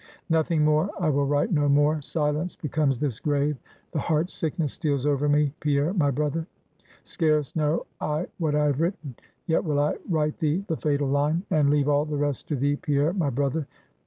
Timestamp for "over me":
5.05-5.53